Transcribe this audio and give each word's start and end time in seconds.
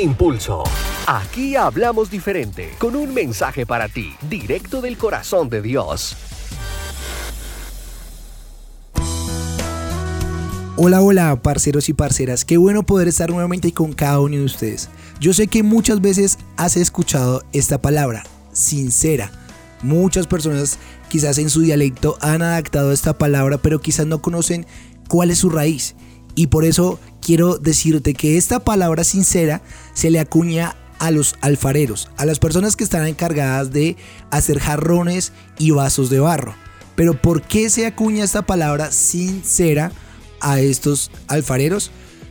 Impulso. 0.00 0.62
Aquí 1.06 1.56
hablamos 1.56 2.10
diferente, 2.10 2.70
con 2.78 2.94
un 2.94 3.12
mensaje 3.12 3.66
para 3.66 3.88
ti, 3.88 4.14
directo 4.28 4.80
del 4.80 4.96
corazón 4.96 5.48
de 5.48 5.60
Dios. 5.60 6.16
Hola, 10.76 11.02
hola, 11.02 11.42
parceros 11.42 11.88
y 11.88 11.94
parceras. 11.94 12.44
Qué 12.44 12.56
bueno 12.56 12.84
poder 12.84 13.08
estar 13.08 13.30
nuevamente 13.30 13.72
con 13.72 13.92
cada 13.92 14.20
uno 14.20 14.36
de 14.36 14.44
ustedes. 14.44 14.88
Yo 15.18 15.32
sé 15.32 15.48
que 15.48 15.64
muchas 15.64 16.00
veces 16.00 16.38
has 16.56 16.76
escuchado 16.76 17.42
esta 17.52 17.82
palabra, 17.82 18.22
sincera. 18.52 19.32
Muchas 19.82 20.28
personas 20.28 20.78
quizás 21.08 21.38
en 21.38 21.50
su 21.50 21.62
dialecto 21.62 22.16
han 22.20 22.42
adaptado 22.42 22.92
esta 22.92 23.18
palabra, 23.18 23.58
pero 23.58 23.80
quizás 23.80 24.06
no 24.06 24.22
conocen 24.22 24.64
cuál 25.08 25.32
es 25.32 25.38
su 25.38 25.50
raíz. 25.50 25.96
Y 26.36 26.46
por 26.46 26.64
eso 26.64 27.00
quiero 27.28 27.58
decirte 27.58 28.14
que 28.14 28.38
esta 28.38 28.60
palabra 28.60 29.04
sincera 29.04 29.60
se 29.92 30.10
le 30.10 30.18
acuña 30.18 30.76
a 30.98 31.10
los 31.10 31.34
alfareros, 31.42 32.08
a 32.16 32.24
las 32.24 32.38
personas 32.38 32.74
que 32.74 32.84
están 32.84 33.06
encargadas 33.06 33.70
de 33.70 33.98
hacer 34.30 34.58
jarrones 34.58 35.34
y 35.58 35.70
vasos 35.70 36.08
de 36.08 36.20
barro. 36.20 36.54
Pero 36.96 37.20
¿por 37.20 37.42
qué 37.42 37.68
se 37.68 37.84
acuña 37.84 38.24
esta 38.24 38.46
palabra 38.46 38.92
sincera 38.92 39.92
a 40.40 40.60
estos 40.60 41.10
alfareros? 41.26 41.90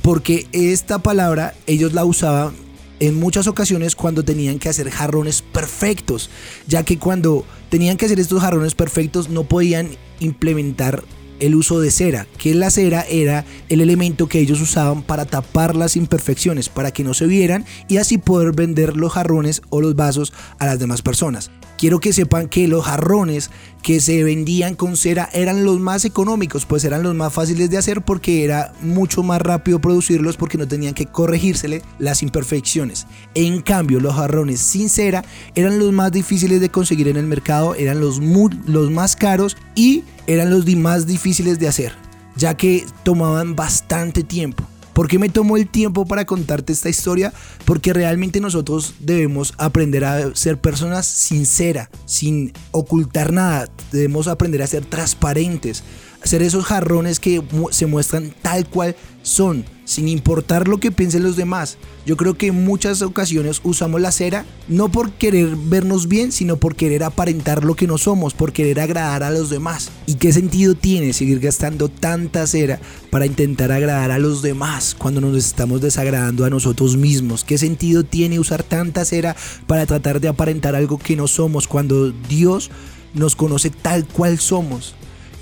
Porque 0.00 0.48
esta 0.52 1.00
palabra 1.00 1.52
ellos 1.66 1.92
la 1.92 2.06
usaban 2.06 2.54
en 2.98 3.14
muchas 3.14 3.46
ocasiones 3.46 3.94
cuando 3.94 4.24
tenían 4.24 4.58
que 4.58 4.70
hacer 4.70 4.88
jarrones 4.88 5.42
perfectos, 5.42 6.30
ya 6.66 6.82
que 6.82 6.98
cuando 6.98 7.44
tenían 7.68 7.98
que 7.98 8.06
hacer 8.06 8.20
estos 8.20 8.40
jarrones 8.40 8.74
perfectos 8.74 9.28
no 9.28 9.44
podían 9.44 9.90
implementar 10.18 11.04
el 11.40 11.54
uso 11.54 11.80
de 11.80 11.90
cera, 11.90 12.26
que 12.38 12.54
la 12.54 12.70
cera 12.70 13.04
era 13.08 13.44
el 13.68 13.80
elemento 13.80 14.28
que 14.28 14.40
ellos 14.40 14.60
usaban 14.60 15.02
para 15.02 15.24
tapar 15.24 15.76
las 15.76 15.96
imperfecciones, 15.96 16.68
para 16.68 16.90
que 16.90 17.04
no 17.04 17.14
se 17.14 17.26
vieran 17.26 17.64
y 17.88 17.98
así 17.98 18.18
poder 18.18 18.52
vender 18.52 18.96
los 18.96 19.12
jarrones 19.12 19.62
o 19.70 19.80
los 19.80 19.96
vasos 19.96 20.32
a 20.58 20.66
las 20.66 20.78
demás 20.78 21.02
personas. 21.02 21.50
Quiero 21.78 22.00
que 22.00 22.12
sepan 22.12 22.48
que 22.48 22.66
los 22.66 22.84
jarrones 22.84 23.50
que 23.84 24.00
se 24.00 24.24
vendían 24.24 24.74
con 24.74 24.96
cera 24.96 25.30
eran 25.32 25.64
los 25.64 25.78
más 25.78 26.04
económicos, 26.04 26.66
pues 26.66 26.84
eran 26.84 27.04
los 27.04 27.14
más 27.14 27.32
fáciles 27.32 27.70
de 27.70 27.78
hacer 27.78 28.02
porque 28.02 28.42
era 28.42 28.72
mucho 28.82 29.22
más 29.22 29.40
rápido 29.40 29.80
producirlos 29.80 30.36
porque 30.36 30.58
no 30.58 30.66
tenían 30.66 30.92
que 30.92 31.06
corregírsele 31.06 31.82
las 32.00 32.24
imperfecciones. 32.24 33.06
En 33.36 33.62
cambio, 33.62 34.00
los 34.00 34.16
jarrones 34.16 34.58
sin 34.58 34.90
cera 34.90 35.24
eran 35.54 35.78
los 35.78 35.92
más 35.92 36.10
difíciles 36.10 36.60
de 36.60 36.68
conseguir 36.68 37.06
en 37.06 37.16
el 37.16 37.26
mercado, 37.26 37.76
eran 37.76 38.00
los, 38.00 38.18
los 38.66 38.90
más 38.90 39.14
caros 39.14 39.56
y 39.76 40.02
eran 40.26 40.50
los 40.50 40.66
más 40.74 41.06
difíciles 41.06 41.60
de 41.60 41.68
hacer, 41.68 41.92
ya 42.34 42.56
que 42.56 42.84
tomaban 43.04 43.54
bastante 43.54 44.24
tiempo. 44.24 44.64
¿Por 44.98 45.06
qué 45.06 45.20
me 45.20 45.28
tomo 45.28 45.56
el 45.56 45.68
tiempo 45.68 46.06
para 46.06 46.24
contarte 46.24 46.72
esta 46.72 46.88
historia? 46.88 47.32
Porque 47.64 47.92
realmente 47.92 48.40
nosotros 48.40 48.94
debemos 48.98 49.54
aprender 49.56 50.04
a 50.04 50.34
ser 50.34 50.60
personas 50.60 51.06
sinceras, 51.06 51.88
sin 52.04 52.52
ocultar 52.72 53.32
nada. 53.32 53.68
Debemos 53.92 54.26
aprender 54.26 54.60
a 54.60 54.66
ser 54.66 54.84
transparentes, 54.84 55.84
ser 56.22 56.42
esos 56.42 56.64
jarrones 56.64 57.20
que 57.20 57.42
se 57.70 57.86
muestran 57.86 58.34
tal 58.42 58.66
cual 58.66 58.96
son, 59.22 59.64
sin 59.84 60.08
importar 60.08 60.68
lo 60.68 60.78
que 60.78 60.90
piensen 60.90 61.22
los 61.22 61.36
demás. 61.36 61.76
Yo 62.06 62.16
creo 62.16 62.34
que 62.34 62.48
en 62.48 62.64
muchas 62.64 63.02
ocasiones 63.02 63.60
usamos 63.64 64.00
la 64.00 64.12
cera 64.12 64.46
no 64.66 64.90
por 64.90 65.12
querer 65.12 65.54
vernos 65.56 66.08
bien, 66.08 66.32
sino 66.32 66.56
por 66.56 66.74
querer 66.74 67.04
aparentar 67.04 67.64
lo 67.64 67.74
que 67.74 67.86
no 67.86 67.98
somos, 67.98 68.34
por 68.34 68.52
querer 68.52 68.80
agradar 68.80 69.22
a 69.22 69.30
los 69.30 69.50
demás. 69.50 69.90
¿Y 70.06 70.14
qué 70.14 70.32
sentido 70.32 70.74
tiene 70.74 71.12
seguir 71.12 71.40
gastando 71.40 71.88
tanta 71.88 72.46
cera 72.46 72.80
para 73.10 73.26
intentar 73.26 73.70
agradar 73.72 74.10
a 74.10 74.18
los 74.18 74.42
demás 74.42 74.96
cuando 74.98 75.20
nos 75.20 75.36
estamos 75.36 75.80
desagradando 75.80 76.44
a 76.44 76.50
nosotros 76.50 76.96
mismos? 76.96 77.44
¿Qué 77.44 77.58
sentido 77.58 78.04
tiene 78.04 78.40
usar 78.40 78.62
tanta 78.62 79.04
cera 79.04 79.36
para 79.66 79.86
tratar 79.86 80.20
de 80.20 80.28
aparentar 80.28 80.74
algo 80.74 80.98
que 80.98 81.16
no 81.16 81.28
somos 81.28 81.68
cuando 81.68 82.10
Dios 82.10 82.70
nos 83.14 83.36
conoce 83.36 83.70
tal 83.70 84.06
cual 84.06 84.38
somos? 84.38 84.94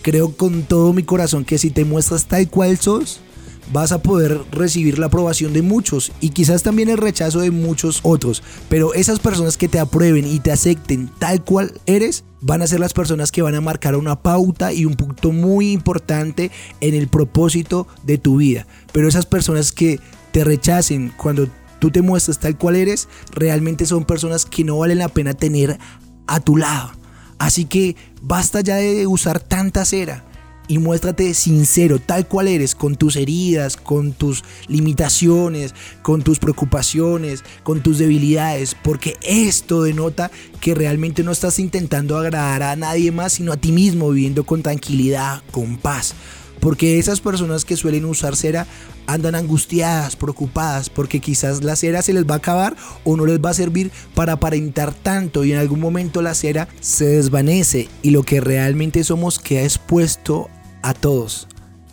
Creo 0.06 0.36
con 0.36 0.62
todo 0.62 0.92
mi 0.92 1.02
corazón 1.02 1.44
que 1.44 1.58
si 1.58 1.70
te 1.70 1.84
muestras 1.84 2.26
tal 2.26 2.48
cual 2.48 2.78
sos, 2.78 3.18
vas 3.72 3.90
a 3.90 4.02
poder 4.02 4.40
recibir 4.52 5.00
la 5.00 5.06
aprobación 5.06 5.52
de 5.52 5.62
muchos 5.62 6.12
y 6.20 6.28
quizás 6.28 6.62
también 6.62 6.88
el 6.88 6.96
rechazo 6.96 7.40
de 7.40 7.50
muchos 7.50 7.98
otros. 8.04 8.40
Pero 8.68 8.94
esas 8.94 9.18
personas 9.18 9.56
que 9.56 9.66
te 9.66 9.80
aprueben 9.80 10.24
y 10.24 10.38
te 10.38 10.52
acepten 10.52 11.10
tal 11.18 11.42
cual 11.42 11.72
eres, 11.86 12.22
van 12.40 12.62
a 12.62 12.68
ser 12.68 12.78
las 12.78 12.92
personas 12.92 13.32
que 13.32 13.42
van 13.42 13.56
a 13.56 13.60
marcar 13.60 13.96
una 13.96 14.22
pauta 14.22 14.72
y 14.72 14.84
un 14.84 14.94
punto 14.94 15.32
muy 15.32 15.72
importante 15.72 16.52
en 16.80 16.94
el 16.94 17.08
propósito 17.08 17.88
de 18.04 18.18
tu 18.18 18.36
vida. 18.36 18.64
Pero 18.92 19.08
esas 19.08 19.26
personas 19.26 19.72
que 19.72 19.98
te 20.30 20.44
rechacen 20.44 21.12
cuando 21.16 21.48
tú 21.80 21.90
te 21.90 22.02
muestras 22.02 22.38
tal 22.38 22.56
cual 22.56 22.76
eres, 22.76 23.08
realmente 23.32 23.86
son 23.86 24.04
personas 24.04 24.46
que 24.46 24.62
no 24.62 24.78
valen 24.78 24.98
la 24.98 25.08
pena 25.08 25.34
tener 25.34 25.80
a 26.28 26.38
tu 26.38 26.56
lado. 26.56 26.92
Así 27.38 27.64
que 27.64 27.96
basta 28.22 28.60
ya 28.60 28.76
de 28.76 29.06
usar 29.06 29.40
tanta 29.40 29.84
cera 29.84 30.24
y 30.68 30.78
muéstrate 30.78 31.32
sincero, 31.34 32.00
tal 32.00 32.26
cual 32.26 32.48
eres, 32.48 32.74
con 32.74 32.96
tus 32.96 33.16
heridas, 33.16 33.76
con 33.76 34.12
tus 34.12 34.44
limitaciones, 34.68 35.74
con 36.02 36.22
tus 36.22 36.38
preocupaciones, 36.38 37.44
con 37.62 37.82
tus 37.82 37.98
debilidades, 37.98 38.74
porque 38.82 39.16
esto 39.22 39.82
denota 39.82 40.30
que 40.60 40.74
realmente 40.74 41.22
no 41.22 41.32
estás 41.32 41.58
intentando 41.58 42.18
agradar 42.18 42.62
a 42.62 42.76
nadie 42.76 43.12
más, 43.12 43.34
sino 43.34 43.52
a 43.52 43.56
ti 43.56 43.72
mismo, 43.72 44.10
viviendo 44.10 44.44
con 44.44 44.62
tranquilidad, 44.62 45.42
con 45.52 45.76
paz. 45.76 46.14
Porque 46.60 46.98
esas 46.98 47.20
personas 47.20 47.64
que 47.64 47.76
suelen 47.76 48.04
usar 48.04 48.36
cera 48.36 48.66
andan 49.06 49.34
angustiadas, 49.34 50.16
preocupadas, 50.16 50.90
porque 50.90 51.20
quizás 51.20 51.62
la 51.62 51.76
cera 51.76 52.02
se 52.02 52.12
les 52.12 52.24
va 52.24 52.34
a 52.34 52.38
acabar 52.38 52.76
o 53.04 53.16
no 53.16 53.26
les 53.26 53.40
va 53.40 53.50
a 53.50 53.54
servir 53.54 53.90
para 54.14 54.34
aparentar 54.34 54.92
tanto 54.94 55.44
y 55.44 55.52
en 55.52 55.58
algún 55.58 55.80
momento 55.80 56.22
la 56.22 56.34
cera 56.34 56.68
se 56.80 57.06
desvanece 57.06 57.88
y 58.02 58.10
lo 58.10 58.22
que 58.22 58.40
realmente 58.40 59.04
somos 59.04 59.38
queda 59.38 59.62
expuesto 59.62 60.48
a 60.82 60.94
todos. 60.94 61.48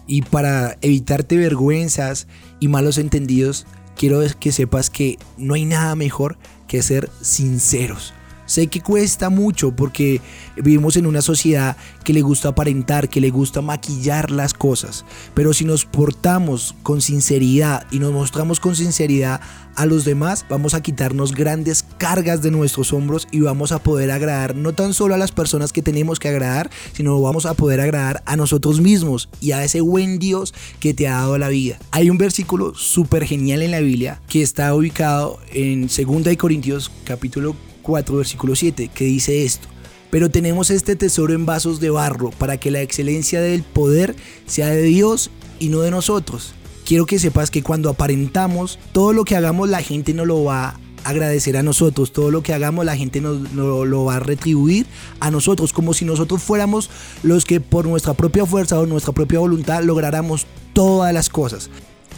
Y 0.07 0.21
para 0.21 0.77
evitarte 0.81 1.37
vergüenzas 1.37 2.27
y 2.59 2.67
malos 2.67 2.97
entendidos, 2.97 3.65
quiero 3.95 4.21
que 4.39 4.51
sepas 4.51 4.89
que 4.89 5.17
no 5.37 5.53
hay 5.53 5.65
nada 5.65 5.95
mejor 5.95 6.37
que 6.67 6.81
ser 6.81 7.09
sinceros. 7.21 8.13
Sé 8.53 8.67
que 8.67 8.81
cuesta 8.81 9.31
mucho 9.31 9.75
porque 9.75 10.21
vivimos 10.55 10.95
en 10.95 11.07
una 11.07 11.23
sociedad 11.23 11.75
que 12.03 12.13
le 12.13 12.21
gusta 12.21 12.49
aparentar, 12.49 13.09
que 13.09 13.19
le 13.19 13.31
gusta 13.31 13.63
maquillar 13.63 14.29
las 14.29 14.53
cosas. 14.53 15.05
Pero 15.33 15.53
si 15.53 15.65
nos 15.65 15.85
portamos 15.85 16.75
con 16.83 17.01
sinceridad 17.01 17.87
y 17.89 17.97
nos 17.97 18.13
mostramos 18.13 18.59
con 18.59 18.75
sinceridad 18.75 19.41
a 19.75 19.87
los 19.87 20.05
demás, 20.05 20.45
vamos 20.49 20.75
a 20.75 20.83
quitarnos 20.83 21.33
grandes 21.33 21.83
cargas 21.97 22.43
de 22.43 22.51
nuestros 22.51 22.93
hombros 22.93 23.27
y 23.31 23.39
vamos 23.39 23.71
a 23.71 23.81
poder 23.81 24.11
agradar 24.11 24.55
no 24.55 24.73
tan 24.73 24.93
solo 24.93 25.15
a 25.15 25.17
las 25.17 25.31
personas 25.31 25.73
que 25.73 25.81
tenemos 25.81 26.19
que 26.19 26.29
agradar, 26.29 26.69
sino 26.91 27.19
vamos 27.19 27.47
a 27.47 27.55
poder 27.55 27.81
agradar 27.81 28.21
a 28.27 28.35
nosotros 28.35 28.81
mismos 28.81 29.29
y 29.41 29.53
a 29.53 29.63
ese 29.63 29.81
buen 29.81 30.19
Dios 30.19 30.53
que 30.79 30.93
te 30.93 31.07
ha 31.07 31.13
dado 31.13 31.39
la 31.39 31.49
vida. 31.49 31.79
Hay 31.89 32.11
un 32.11 32.19
versículo 32.19 32.75
súper 32.75 33.25
genial 33.25 33.63
en 33.63 33.71
la 33.71 33.79
Biblia 33.79 34.21
que 34.27 34.43
está 34.43 34.75
ubicado 34.75 35.39
en 35.51 35.87
2 35.87 36.37
Corintios 36.37 36.91
capítulo 37.03 37.55
4, 37.55 37.72
versículo 37.91 38.55
7, 38.55 38.89
que 38.93 39.05
dice 39.05 39.43
esto. 39.43 39.67
Pero 40.09 40.29
tenemos 40.29 40.69
este 40.69 40.95
tesoro 40.95 41.33
en 41.33 41.45
vasos 41.45 41.79
de 41.79 41.89
barro 41.89 42.29
para 42.31 42.57
que 42.57 42.71
la 42.71 42.81
excelencia 42.81 43.41
del 43.41 43.63
poder 43.63 44.15
sea 44.45 44.69
de 44.69 44.83
Dios 44.83 45.31
y 45.59 45.69
no 45.69 45.81
de 45.81 45.91
nosotros. 45.91 46.53
Quiero 46.85 47.05
que 47.05 47.17
sepas 47.17 47.49
que 47.49 47.63
cuando 47.63 47.89
aparentamos, 47.89 48.77
todo 48.91 49.13
lo 49.13 49.25
que 49.25 49.35
hagamos 49.35 49.69
la 49.69 49.81
gente 49.81 50.13
no 50.13 50.25
lo 50.25 50.43
va 50.43 50.65
a 50.65 50.79
agradecer 51.03 51.57
a 51.57 51.63
nosotros. 51.63 52.11
Todo 52.11 52.31
lo 52.31 52.43
que 52.43 52.53
hagamos 52.53 52.85
la 52.85 52.95
gente 52.95 53.21
nos, 53.21 53.53
lo 53.53 54.05
va 54.05 54.17
a 54.17 54.19
retribuir 54.19 54.85
a 55.19 55.31
nosotros, 55.31 55.73
como 55.73 55.93
si 55.93 56.05
nosotros 56.05 56.41
fuéramos 56.43 56.89
los 57.23 57.45
que 57.45 57.61
por 57.61 57.87
nuestra 57.87 58.13
propia 58.13 58.45
fuerza 58.45 58.79
o 58.79 58.85
nuestra 58.85 59.13
propia 59.13 59.39
voluntad 59.39 59.83
lográramos 59.83 60.45
todas 60.73 61.13
las 61.13 61.29
cosas. 61.29 61.69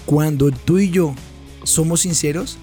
Cuando 0.05 0.51
tú 0.51 0.79
y 0.79 0.89
yo 0.89 1.15
somos 1.63 2.01
sinceros, 2.01 2.57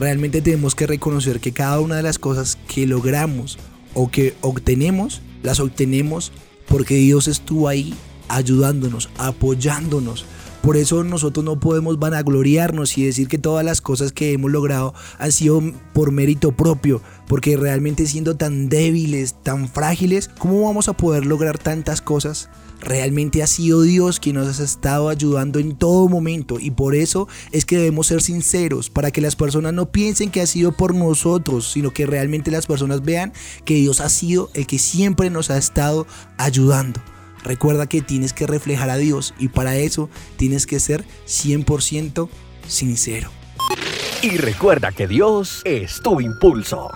realmente 0.00 0.40
tenemos 0.40 0.74
que 0.74 0.86
reconocer 0.86 1.40
que 1.40 1.52
cada 1.52 1.78
una 1.78 1.96
de 1.96 2.02
las 2.02 2.18
cosas 2.18 2.58
que 2.66 2.86
logramos 2.86 3.58
o 3.94 4.10
que 4.10 4.34
obtenemos, 4.40 5.20
las 5.42 5.60
obtenemos 5.60 6.32
porque 6.66 6.94
Dios 6.94 7.28
estuvo 7.28 7.68
ahí 7.68 7.94
ayudándonos, 8.28 9.10
apoyándonos. 9.18 10.24
Por 10.62 10.76
eso 10.76 11.02
nosotros 11.04 11.42
no 11.42 11.58
podemos 11.58 11.98
vanagloriarnos 11.98 12.98
y 12.98 13.04
decir 13.04 13.28
que 13.28 13.38
todas 13.38 13.64
las 13.64 13.80
cosas 13.80 14.12
que 14.12 14.32
hemos 14.32 14.50
logrado 14.50 14.92
han 15.18 15.32
sido 15.32 15.62
por 15.94 16.12
mérito 16.12 16.52
propio, 16.52 17.00
porque 17.26 17.56
realmente 17.56 18.06
siendo 18.06 18.36
tan 18.36 18.68
débiles, 18.68 19.36
tan 19.42 19.68
frágiles, 19.68 20.28
¿cómo 20.38 20.66
vamos 20.66 20.88
a 20.88 20.92
poder 20.92 21.24
lograr 21.24 21.56
tantas 21.56 22.02
cosas? 22.02 22.50
Realmente 22.82 23.42
ha 23.42 23.46
sido 23.46 23.82
Dios 23.82 24.20
quien 24.20 24.36
nos 24.36 24.60
ha 24.60 24.64
estado 24.64 25.08
ayudando 25.08 25.58
en 25.58 25.76
todo 25.76 26.08
momento 26.08 26.58
y 26.60 26.70
por 26.70 26.94
eso 26.94 27.26
es 27.52 27.64
que 27.64 27.76
debemos 27.76 28.06
ser 28.06 28.20
sinceros 28.20 28.90
para 28.90 29.10
que 29.10 29.20
las 29.20 29.36
personas 29.36 29.72
no 29.72 29.90
piensen 29.90 30.30
que 30.30 30.40
ha 30.42 30.46
sido 30.46 30.72
por 30.72 30.94
nosotros, 30.94 31.70
sino 31.70 31.90
que 31.90 32.06
realmente 32.06 32.50
las 32.50 32.66
personas 32.66 33.02
vean 33.02 33.32
que 33.64 33.74
Dios 33.74 34.00
ha 34.00 34.08
sido 34.10 34.50
el 34.54 34.66
que 34.66 34.78
siempre 34.78 35.30
nos 35.30 35.50
ha 35.50 35.58
estado 35.58 36.06
ayudando. 36.38 37.00
Recuerda 37.42 37.86
que 37.86 38.02
tienes 38.02 38.32
que 38.32 38.46
reflejar 38.46 38.90
a 38.90 38.96
Dios 38.96 39.34
y 39.38 39.48
para 39.48 39.76
eso 39.76 40.08
tienes 40.36 40.66
que 40.66 40.80
ser 40.80 41.04
100% 41.26 42.28
sincero. 42.66 43.30
Y 44.22 44.36
recuerda 44.36 44.92
que 44.92 45.08
Dios 45.08 45.62
es 45.64 46.00
tu 46.02 46.20
impulso. 46.20 46.90